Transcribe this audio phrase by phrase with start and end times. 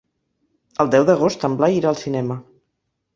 [0.83, 2.39] El deu d'agost en Blai irà al cinema.